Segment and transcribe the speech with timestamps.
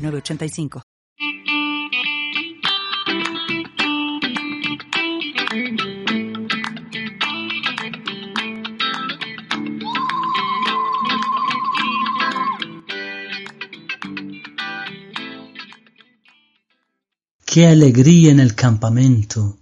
[0.00, 0.82] 906985.
[17.52, 19.58] Qué alegría en el campamento,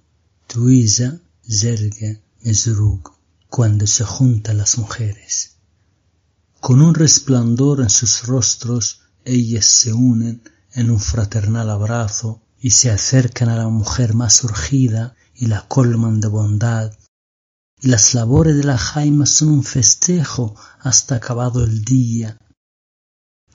[0.47, 3.15] Tuisa, Zerga, Mesrug,
[3.49, 5.57] cuando se juntan las mujeres.
[6.61, 10.43] Con un resplandor en sus rostros, ellas se unen
[10.73, 16.21] en un fraternal abrazo y se acercan a la mujer más urgida y la colman
[16.21, 16.93] de bondad.
[17.81, 22.39] Y las labores de la jaima son un festejo hasta acabado el día.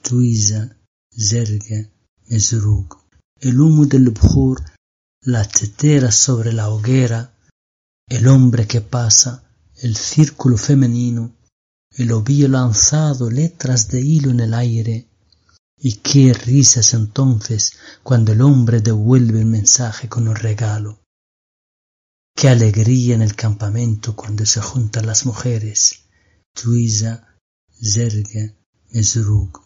[0.02, 0.76] Tuisa,
[1.12, 1.90] Zerga,
[2.28, 3.04] Mesrug
[3.44, 4.62] el humo del bjur,
[5.20, 7.34] la tetera sobre la hoguera,
[8.08, 9.44] el hombre que pasa,
[9.82, 11.36] el círculo femenino,
[11.90, 15.08] el ovillo lanzado, letras de hilo en el aire,
[15.84, 20.98] y qué risas entonces cuando el hombre devuelve el mensaje con un regalo.
[22.34, 26.06] Qué alegría en el campamento cuando se juntan las mujeres,
[26.54, 27.36] Tuisa,
[27.78, 28.54] Zerga,
[28.92, 29.60] Mesrug.